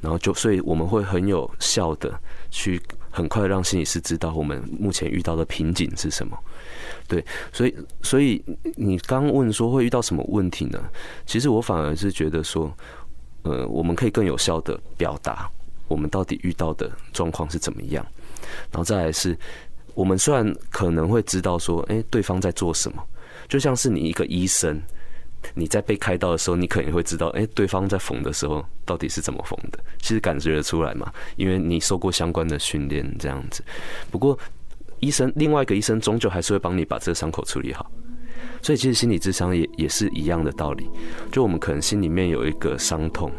[0.01, 2.19] 然后就，所以我们会很有效的
[2.51, 2.81] 去。
[3.11, 6.37] 很快让心理师知道我们目前遇到的瓶颈是什么，
[7.07, 8.43] 对，所以所以
[8.75, 10.79] 你刚问说会遇到什么问题呢？
[11.25, 12.71] 其实我反而是觉得说，
[13.43, 15.49] 呃，我们可以更有效的表达
[15.87, 18.05] 我们到底遇到的状况是怎么样，
[18.71, 19.37] 然后再来是，
[19.95, 23.03] 我们虽然可能会知道说，哎，对方在做什么，
[23.47, 24.79] 就像是你一个医生。
[25.53, 33.63] 你在被开刀的时候，你可能会知道，哎，对方在缝的时候到底是怎么缝的，其实感觉得出来嘛，因为你受过相关的训练这样子。
[34.11, 34.37] 不过，
[34.99, 37.89] 医生另外一个医生终究还是会帮你把这个伤口处理好，
[38.61, 40.89] 所以其实心理智商也也是一样的道理。
[41.31, 43.31] 就我们可能心里面有一个伤痛，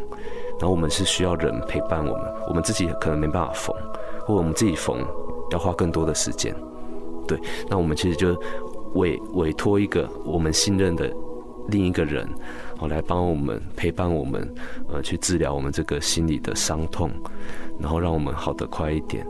[0.59, 3.75] 然后我们是需要人陪伴我们，我们自己可能没办法缝，
[4.25, 5.05] 或我们自己缝
[5.51, 6.55] 要花更多的时间。
[7.27, 8.35] 对，那我们其实就
[8.95, 11.11] 委委托一个我们信任的。
[11.69, 12.27] 另一个人，
[12.79, 14.47] 哦，来帮我们陪伴我们，
[14.89, 17.11] 呃，去治疗我们这个心理的伤痛，
[17.79, 19.25] 然后让我们好得快一点。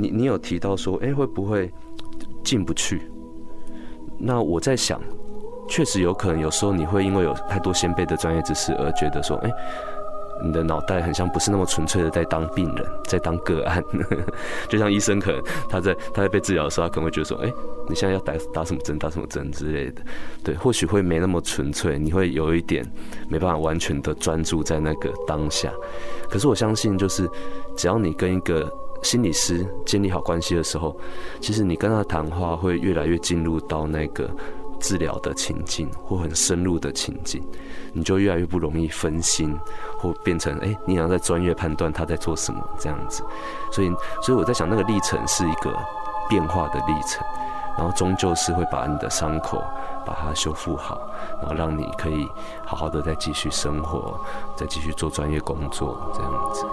[0.00, 1.70] 你你有提到说，哎，会不会
[2.42, 3.02] 进不去？
[4.18, 5.00] 那我在想，
[5.68, 9.50] 确实有可能，有时候你会因为有太多先辈的专业知识而觉得说，哎，
[10.42, 13.82] 你的脑袋很像不是那么纯粹的在当病人，在当个案。
[14.68, 17.52] 就像医生可能他在他在被治疗的时候，他可能会觉得说，哎，
[17.88, 20.02] 你现在要打打什么针，打什么针之类的。
[20.42, 22.84] 对，或许会没那么纯粹，你会有一点
[23.28, 25.72] 没办法完全的专注在那个当下。
[26.28, 27.28] 可是我相信，就是
[27.76, 28.70] 只要你跟一个
[29.02, 30.96] 心理师建立好关系的时候，
[31.40, 34.30] 其实你跟他谈话会越来越进入到那个
[34.78, 37.42] 治疗的情境或很深入的情境，
[37.92, 39.58] 你就越来越不容易分心，
[39.98, 43.22] 或变成哎，你好像在专业判断他在做什么这样子。
[43.70, 43.90] 所以，
[44.22, 45.74] 所以我在想，那个历程是一个
[46.28, 47.24] 变化的历程，
[47.76, 49.62] 然后终究是会把你的伤口
[50.06, 51.00] 把它修复好，
[51.40, 52.26] 然后让你可以
[52.64, 54.18] 好好的再继续生活，
[54.56, 56.64] 再继续做专业工作这样子。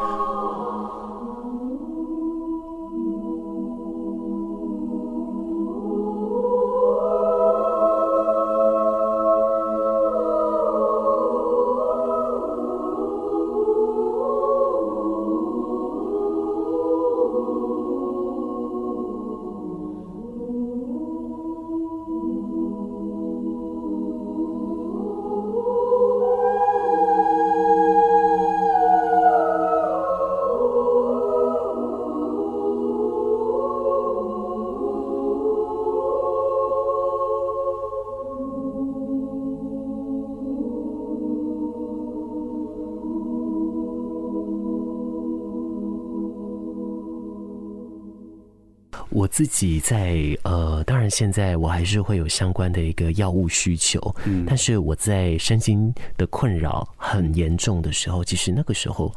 [49.37, 59.13] 自己在呃，当然现在我还是会有相关的一个药物需求，嗯，但是我在身心的困扰很严重的时候，其实那个时候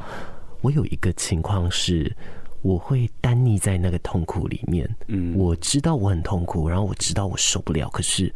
[0.61, 2.15] 我有一个情况是，
[2.61, 8.31] 我会单溺在那个痛苦里面，嗯，我知道我很痛苦，然后我知道我受不了，可是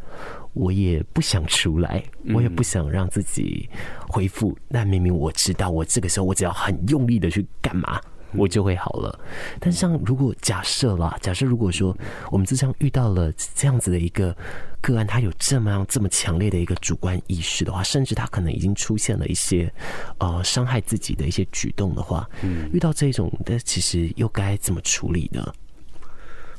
[0.53, 3.69] 我也不想出来，我也不想让自己
[4.07, 8.01] 恢复，但明明我知道，我这个时候我只要很用力的去干嘛。
[8.37, 9.19] 我就会好了，
[9.59, 11.95] 但像如果假设啦，假设如果说
[12.31, 14.35] 我们就像遇到了这样子的一个
[14.81, 19.71] 个案，他有这么样这么强烈的一个主观意识的话，甚至他可能已经出现了一些
[20.19, 25.53] 呃伤害自己的一些举动的话，嗯，遇到这种的，其实又该怎么处理呢？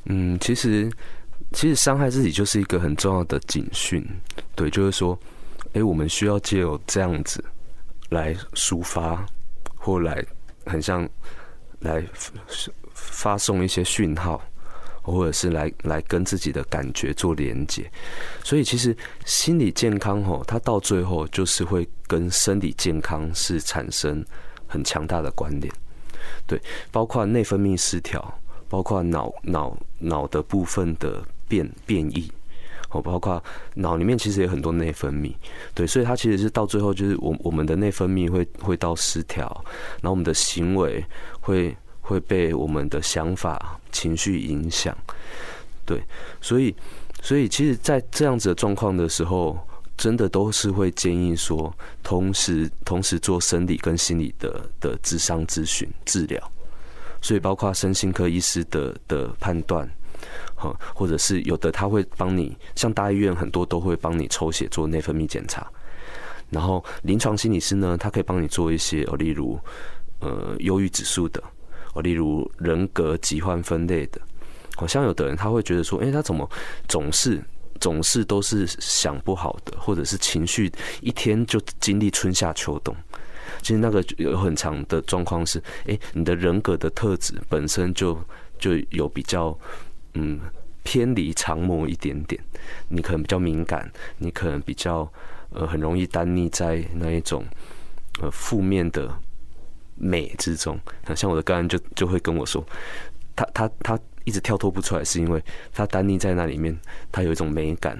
[0.04, 0.90] 嗯，其实
[1.52, 4.04] 其实伤害自己就是一个很重要的警讯，
[4.54, 5.18] 对，就是说，
[5.72, 7.44] 哎，我们需要借由这样子
[8.10, 9.24] 来抒发，
[9.74, 10.24] 或来
[10.64, 11.08] 很像。
[11.80, 12.04] 来
[12.92, 14.42] 发送一些讯号，
[15.02, 17.90] 或者是来来跟自己的感觉做连接，
[18.42, 24.24] 所以其实心理健康吼，它到最后就是会跟生理健康是产生
[24.66, 25.72] 很强大的关联，
[26.46, 26.60] 对，
[26.90, 32.30] 包括内分泌失调，包括脑脑脑的部分的变变异。
[33.00, 33.42] 包括
[33.74, 35.34] 脑里面其实有很多内分泌，
[35.74, 39.46] 对，所以它其实是到最后就是我我们的内分泌会会到失调，
[40.00, 41.04] 然后我们的行为
[41.40, 44.96] 会会被我们的想法、情绪影响，
[45.84, 46.02] 对，
[46.40, 46.74] 所以
[47.22, 49.58] 所以其实，在这样子的状况的时候，
[49.96, 56.40] 真的都是会建议说，同时同时做生理跟心理的的智商咨询治疗，
[57.20, 59.88] 所以包括身心科医师的的判断。
[60.94, 65.66] 或者是有的他会帮你，像大医院很多都会帮你抽血做内分泌检查，
[66.50, 69.58] 然后临床心理师呢，他可以帮你做一些哦，例如
[70.20, 71.42] 呃忧郁指数的
[71.94, 74.20] 哦，例如人格疾患分类的。
[74.76, 76.46] 好像有的人他会觉得说，哎，他怎么
[76.86, 77.42] 总是
[77.80, 80.70] 总是都是想不好的，或者是情绪
[81.00, 82.94] 一天就经历春夏秋冬。
[83.62, 88.18] 其实那个有很长的状况是，哎，你的人格的特质本身就
[88.58, 89.58] 就有比较
[90.16, 90.40] 嗯
[90.82, 92.42] 偏离常模一点点，
[92.88, 95.10] 你可能比较敏感，你可能比较
[95.50, 97.44] 呃很容易单溺在那一种
[98.20, 99.08] 呃负面的
[99.94, 100.78] 美之中。
[101.14, 102.64] 像我的个案就就会跟我说，
[103.34, 103.98] 他他他。
[104.26, 105.40] 一直跳脱不出来，是因为
[105.72, 106.76] 他单立在那里面，
[107.12, 107.96] 他有一种美感，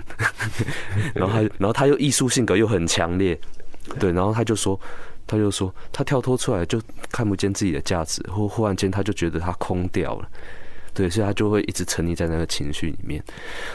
[1.15, 3.39] 然后他，然后他又艺术性格又很强烈，
[4.01, 4.77] 对，然后他就说，
[5.25, 10.29] 他就说，他跳脱出来就看不见自己的价值，或忽然间他就觉得他空掉了，
[10.97, 13.23] 对，所以他就会一直沉溺在那个情绪里面，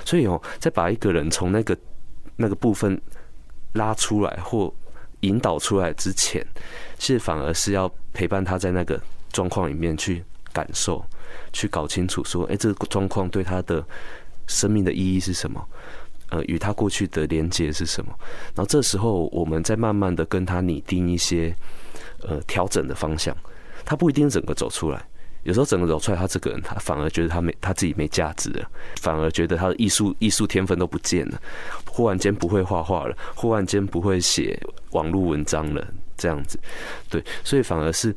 [0.04, 1.78] 所以哦，在把一个人从那个
[2.36, 3.00] 那个部分
[3.74, 4.74] 拉出来或
[5.22, 6.46] 引导出来之前，
[6.98, 9.00] 其实反而是要陪伴他在那个
[9.32, 11.06] 状况里面去感受。
[11.54, 13.82] 去搞清楚，说，哎，这个状况对他的
[14.48, 15.66] 生命的意义是什么？
[16.30, 18.14] 呃，与他过去的连接是什么？
[18.54, 21.56] 然后这时候，我们再慢慢的跟他拟定一些
[22.24, 23.36] 呃调整的方向。
[23.86, 25.02] 他不一定整个走出来，
[25.44, 28.70] 有时候整个走出来，他这个人他反而觉得他没他自己没价值了，
[29.02, 31.42] 反而觉得他的艺术艺术天分都不见了，
[31.86, 34.60] 忽然间不会画画了，忽然间不会写
[34.92, 35.88] 网络文章了，
[36.18, 36.60] 这样子。
[37.10, 38.16] 对，所以反而是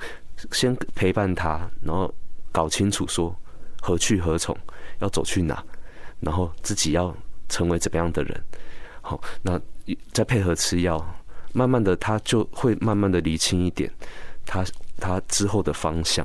[0.52, 2.12] 先陪伴他，然后。
[2.54, 3.36] 搞清楚说
[3.80, 4.56] 何去何从，
[5.00, 5.60] 要走去哪，
[6.20, 7.12] 然后自己要
[7.48, 8.44] 成为怎么样的人，
[9.00, 9.60] 好，那
[10.12, 11.04] 再配合吃药，
[11.52, 13.90] 慢慢的他就会慢慢的理清一点，
[14.46, 14.64] 他
[15.00, 16.24] 他之后的方向，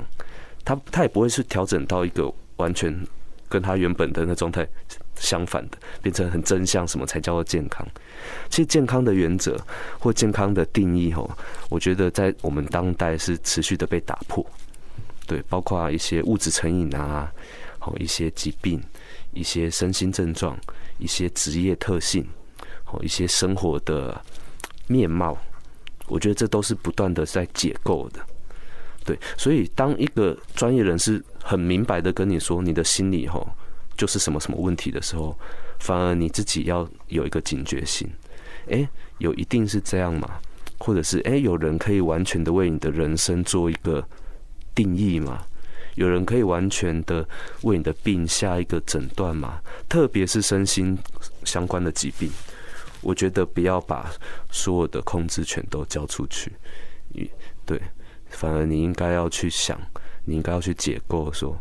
[0.64, 2.94] 他他也不会是调整到一个完全
[3.48, 4.66] 跟他原本的那状态
[5.16, 7.86] 相反的，变成很真相，什么才叫做健康？
[8.48, 9.58] 其实健康的原则
[9.98, 11.30] 或健康的定义，吼，
[11.68, 14.44] 我觉得在我们当代是持续的被打破。
[15.26, 17.30] 对，包括一些物质成瘾啊，
[17.78, 18.82] 好一些疾病，
[19.32, 20.58] 一些身心症状，
[20.98, 22.26] 一些职业特性，
[22.84, 24.20] 好一些生活的
[24.88, 25.36] 面貌，
[26.08, 28.20] 我觉得这都是不断的在解构的。
[29.10, 33.48] 对，所以当一个专业人士很明白的跟你说你的心理吼
[33.96, 35.36] 就是什么什么问题的时候，
[35.80, 38.08] 反而你自己要有一个警觉性。
[38.68, 38.88] 哎，
[39.18, 40.38] 有一定是这样吗？
[40.78, 44.06] 或者是哎，有人可以完全的为你的人生做一个。
[44.72, 45.44] 定义吗？
[45.96, 47.28] 有人可以完全的
[47.62, 49.60] 为你的病下一个诊断吗？
[49.88, 50.96] 特别是身心
[51.44, 52.30] 相关的疾病，
[53.02, 54.10] 我觉得不要把
[54.50, 56.52] 所有的控制权都交出去。
[57.66, 57.78] 对，
[58.30, 59.78] 反而你应该要去想，
[60.24, 61.56] 你应该要去解构，说，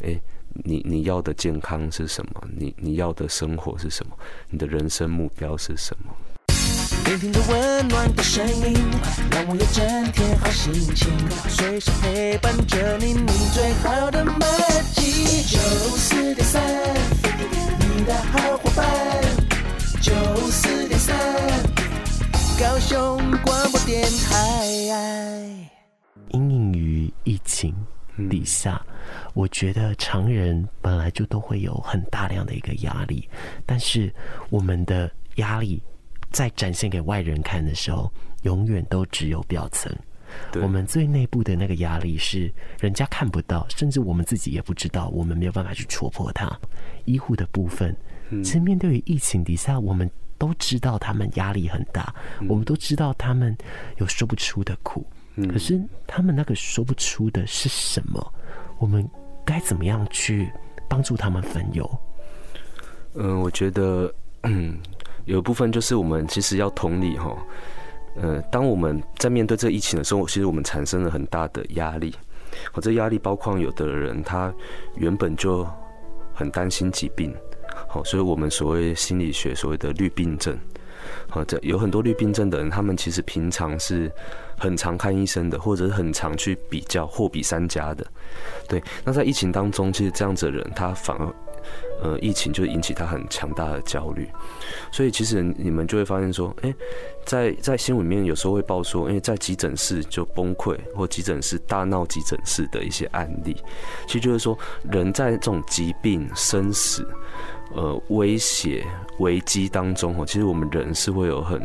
[0.00, 0.20] 诶，
[0.64, 2.42] 你你要的健康是什么？
[2.56, 4.16] 你你要的生活是什么？
[4.48, 6.14] 你的人生目标是什么？
[7.06, 8.76] 聆听着温暖的声音，
[9.30, 11.10] 让我有整天好心情，
[11.48, 14.38] 随时陪伴着你，你最好的默
[14.94, 15.42] 契。
[15.42, 15.58] 九
[15.96, 16.62] 四点三，
[17.80, 18.86] 你的好伙伴。
[20.00, 20.12] 九
[20.50, 21.16] 四点三，
[22.58, 25.71] 高雄广播电台。
[26.30, 27.74] 因应于疫情
[28.30, 28.80] 底下，
[29.34, 33.28] 我觉得常人本来就都会有很大量的一个压力，
[33.66, 34.12] 但是
[34.50, 35.82] 我们的压力。
[36.30, 38.10] 在展现给外人看的时候，
[38.44, 39.94] 永远都只有表层。
[40.62, 42.50] 我们最内部的那个压力是
[42.80, 46.50] 人家看不到，甚至我们自己也不知道，我们没有办法去戳破它。
[47.04, 47.94] 医护的部分，
[48.42, 52.14] 其实面对于疫情底下，我们都知道他们压力很大，
[52.48, 53.54] 我们都知道他们
[53.98, 55.06] 有说不出的苦。
[55.50, 58.34] 可是他们那个说不出的是什么？
[58.78, 59.08] 我们
[59.44, 60.50] 该怎么样去
[60.88, 61.98] 帮助他们分忧？
[63.14, 64.12] 嗯，我觉得，
[64.42, 64.78] 嗯。
[65.24, 67.32] 有一部分就是我们其实要同理哈，
[68.16, 72.12] 呃，当我们在面对这个疫情的时候，其实我们产生了很大的压力。
[72.72, 74.52] 我这压力包括有的人他
[74.96, 75.64] 原本就
[76.34, 77.32] 很担心疾病，
[77.86, 80.58] 好，所以我们所谓心理学所谓的绿病症，
[81.32, 84.12] 好，这有很多绿病症的人，他们其实平常是
[84.58, 88.06] 很常看医生的，或者是很常去比较货比三家的。
[88.68, 91.34] 对，那在疫情当中，其实这样子的人他反而。
[92.02, 94.28] 呃，疫情就引起他很强大的焦虑，
[94.90, 96.74] 所以其实你们就会发现说，哎，
[97.24, 103.56] 在在新闻里面有时候会报说，因为，在急诊室就崩溃或急诊室大闹急诊室的一些案例，
[104.08, 104.58] 其实就是说，
[104.90, 107.06] 人在这种疾病、生死、
[107.74, 108.86] 呃威胁、
[109.18, 111.60] 危机当中，哦，其实我们人是会有很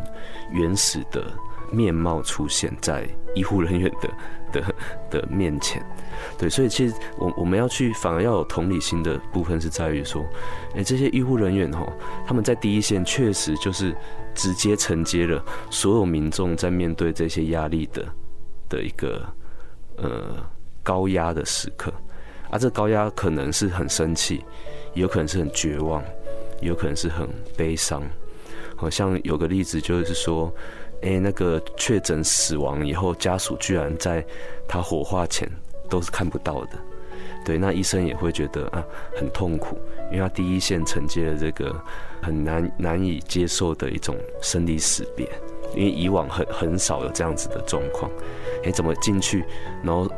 [0.52, 1.32] 原始的
[1.72, 4.10] 面貌出现在医护人员的
[4.52, 4.76] 的
[5.10, 5.86] 的面前。
[6.38, 10.26] 对，所以其实我我们要去反而要有同理心的部分是在于说，
[10.76, 11.88] 哎，这些医护人员哈，
[12.26, 13.96] 他们在第一线确实就是
[14.34, 18.04] 直接承接了所有民众在面对这些压力的
[18.68, 19.24] 的一个
[19.98, 20.44] 呃
[20.82, 21.94] 高压的时刻，
[22.50, 24.44] 啊，这高压可能是很生气，
[24.94, 26.04] 有可能是很绝望，
[26.62, 28.04] 有可能是很悲伤。
[28.76, 30.54] 好像有个例子就是说，
[31.02, 34.26] 哎，那个确诊死亡以后，家属居然在
[34.68, 35.50] 他火化前。
[35.90, 36.72] 都是看不到的，
[37.46, 38.84] 对，那医生也会觉得啊
[39.16, 39.80] 很痛苦，
[40.12, 41.74] 因为他第一线承接了这个
[42.22, 45.26] 很难难以接受的一种生离死别，
[45.74, 48.12] 因为以往很很少有这样子的状况，
[48.66, 49.46] 哎，怎么进去，
[49.82, 50.12] 然后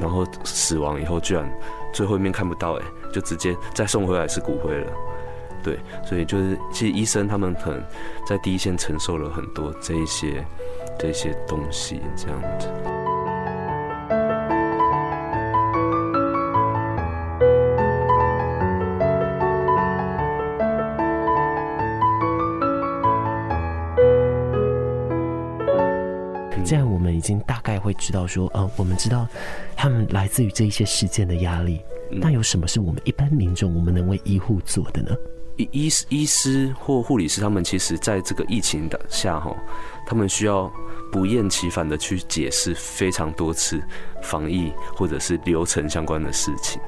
[0.00, 1.48] 然后死亡以后居然
[1.92, 2.84] 最后一面看不到，哎，
[3.14, 4.92] 就直接再送回来是骨灰了，
[5.62, 7.80] 对，所以就是其实医生他们可能
[8.26, 10.44] 在第一线承受了很多这一些
[10.98, 12.68] 这些东西，这样子。
[26.66, 29.28] 这样我们已经大概会知道说，呃，我们知道
[29.76, 31.80] 他们来自于这一些事件的压力。
[32.10, 35.10] 那有什么是我们一般民众我们能为医护做的呢？
[35.56, 39.56] 医医医师或护理师，他们其实在这个疫情的下，哈，
[40.06, 40.72] 他们需要
[41.12, 43.80] 不厌其烦的去解释非常多次
[44.22, 46.80] 防疫或者是流程相关的事情。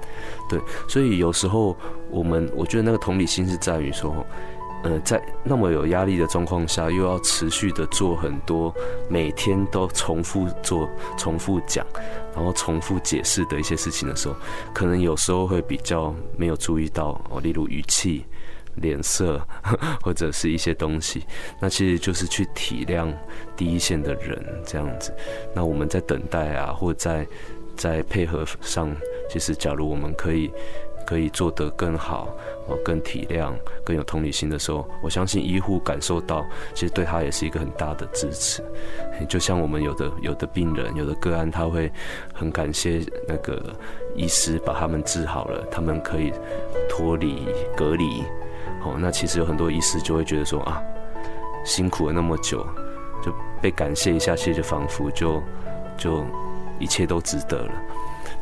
[0.48, 1.76] 对，所以有时候
[2.10, 4.26] 我们我觉得那个同理心是在于说。
[4.86, 8.72] 呃，在那么有压力的状况下，又要持续的做很多
[9.10, 11.84] 每天都重复做、重复讲，
[12.32, 14.36] 然后重复解释的一些事情的时候，
[14.72, 18.24] 可能有时候会比较没有注意到哦，例如语气、
[18.78, 19.44] 脸色
[20.04, 21.24] 或者是一些东西，
[21.60, 23.12] 那其实就是去体谅
[23.56, 25.12] 第一线的人这样子。
[25.52, 27.26] 那我们在等待啊，或在
[27.76, 28.94] 在配合上，
[29.28, 30.48] 其实假如我们可以。
[31.06, 32.28] 可以做得更好，
[32.66, 33.52] 哦，更体谅、
[33.84, 36.44] 更有同理心的时候，我相信医护感受到，
[36.74, 38.62] 其实对他也是一个很大的支持。
[39.28, 41.90] 就像我们有的有的病人、有的个案，他会
[42.34, 43.74] 很感谢那个
[44.16, 46.32] 医师把他们治好了，他们可以
[46.88, 47.46] 脱离
[47.76, 48.24] 隔离。
[48.84, 50.82] 哦，那其实有很多医师就会觉得说啊，
[51.64, 52.66] 辛苦了那么久，
[53.24, 53.32] 就
[53.62, 55.42] 被感谢一下，其实就仿佛就
[55.96, 56.24] 就
[56.78, 57.72] 一切都值得了。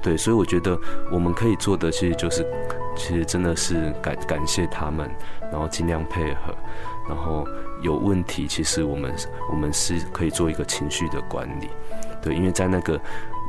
[0.05, 0.79] 对，所以我觉得
[1.11, 2.47] 我们可以做的，其实就是，
[2.95, 5.11] 其实真的是感感谢他们，
[5.51, 6.55] 然后尽量配合，
[7.09, 7.49] 然后
[7.81, 9.11] 有问题，其实我们
[9.51, 11.71] 我们是可以做一个情绪的管理。
[12.21, 13.01] 对，因为在那个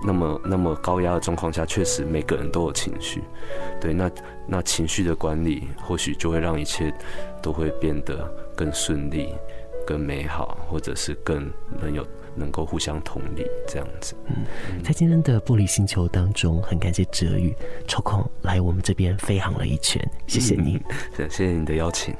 [0.01, 3.21] 那么那么高压的状况下，确实每个人都有情绪。
[3.81, 4.09] 对，那
[4.47, 6.93] 那情绪的管理，或许就会让一切
[7.41, 8.25] 都会变得
[8.55, 9.33] 更顺利、
[9.85, 11.51] 更美好，或者是更
[11.81, 12.05] 能有。
[12.35, 14.15] 能够互相同理，这样子。
[14.27, 14.45] 嗯，
[14.83, 17.55] 在今天的玻璃星球当中，很感谢哲宇
[17.87, 20.79] 抽空来我们这边飞航了一圈，谢谢你，
[21.17, 22.13] 嗯， 谢谢你的邀请。